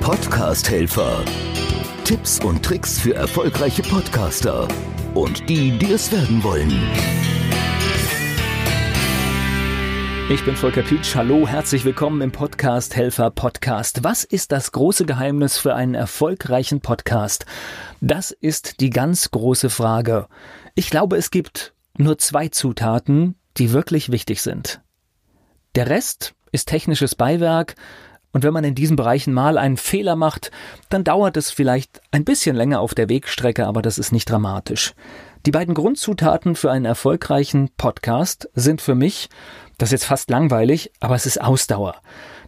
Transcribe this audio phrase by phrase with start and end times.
[0.00, 1.24] Podcast-Helfer.
[2.04, 4.66] Tipps und Tricks für erfolgreiche Podcaster
[5.14, 6.72] und die, die es werden wollen.
[10.30, 11.14] Ich bin Volker Pietsch.
[11.14, 14.02] Hallo, herzlich willkommen im Podcast Helfer Podcast.
[14.02, 17.44] Was ist das große Geheimnis für einen erfolgreichen Podcast?
[18.00, 20.28] Das ist die ganz große Frage.
[20.74, 24.80] Ich glaube, es gibt nur zwei Zutaten, die wirklich wichtig sind.
[25.74, 27.76] Der Rest ist technisches Beiwerk,
[28.32, 30.50] und wenn man in diesen Bereichen mal einen Fehler macht,
[30.88, 34.94] dann dauert es vielleicht ein bisschen länger auf der Wegstrecke, aber das ist nicht dramatisch.
[35.46, 39.30] Die beiden Grundzutaten für einen erfolgreichen Podcast sind für mich,
[39.78, 41.96] das ist jetzt fast langweilig, aber es ist Ausdauer.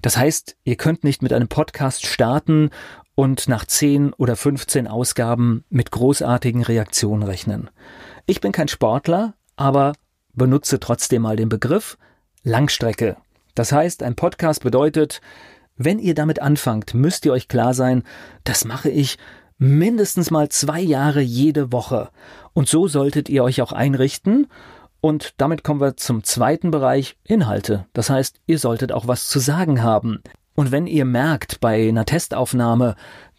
[0.03, 2.71] Das heißt, ihr könnt nicht mit einem Podcast starten
[3.15, 7.71] und nach 10 oder 15 Ausgaben mit großartigen Reaktionen rechnen.
[8.27, 9.95] Ich bin kein Sportler, aber
[10.35, 11.97] benutze trotzdem mal den Begriff
[12.43, 13.17] Langstrecke.
[13.55, 15.21] Das heißt, ein Podcast bedeutet,
[15.77, 18.03] wenn ihr damit anfangt, müsst ihr euch klar sein,
[18.45, 19.19] das mache ich
[19.59, 22.11] mindestens mal zwei Jahre jede Woche.
[22.53, 24.49] Und so solltet ihr euch auch einrichten.
[25.01, 27.87] Und damit kommen wir zum zweiten Bereich Inhalte.
[27.93, 30.23] Das heißt, ihr solltet auch was zu sagen haben.
[30.55, 32.95] Und wenn ihr merkt bei einer Testaufnahme,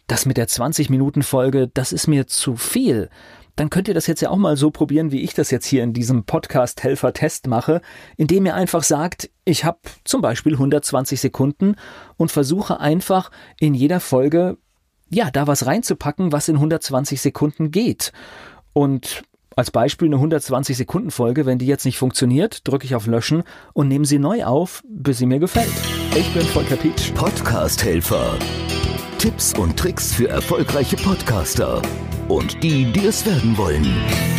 [0.06, 3.08] das mit der 20 Minuten Folge, das ist mir zu viel,
[3.56, 5.82] dann könnt ihr das jetzt ja auch mal so probieren, wie ich das jetzt hier
[5.82, 7.80] in diesem Podcast Helfer Test mache,
[8.16, 11.76] indem ihr einfach sagt, ich habe zum Beispiel 120 Sekunden
[12.16, 14.56] und versuche einfach in jeder Folge
[15.10, 18.12] ja, da was reinzupacken, was in 120 Sekunden geht.
[18.72, 19.22] Und
[19.56, 23.44] als Beispiel eine 120 Sekunden Folge, wenn die jetzt nicht funktioniert, drücke ich auf Löschen
[23.72, 25.70] und nehme sie neu auf, bis sie mir gefällt.
[26.16, 27.12] Ich bin Volker Pietsch.
[27.14, 28.36] Podcast Helfer.
[29.18, 31.80] Tipps und Tricks für erfolgreiche Podcaster
[32.28, 34.33] und die, die es werden wollen.